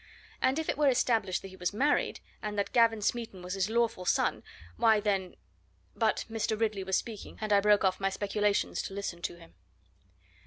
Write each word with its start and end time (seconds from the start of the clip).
And 0.41 0.57
if 0.57 0.67
it 0.67 0.79
were 0.79 0.87
established 0.89 1.43
that 1.43 1.49
he 1.49 1.55
was 1.55 1.73
married, 1.73 2.21
and 2.41 2.57
that 2.57 2.71
Gavin 2.73 3.03
Smeaton 3.03 3.43
was 3.43 3.53
his 3.53 3.69
lawful 3.69 4.03
son, 4.03 4.41
why, 4.75 4.99
then 4.99 5.35
but 5.95 6.25
Mr. 6.27 6.59
Ridley 6.59 6.83
was 6.83 6.97
speaking, 6.97 7.37
and 7.39 7.53
I 7.53 7.59
broke 7.61 7.83
off 7.83 7.99
my 7.99 8.07
own 8.07 8.11
speculations 8.11 8.81
to 8.81 8.95
listen 8.95 9.21
to 9.21 9.35
him. 9.37 9.53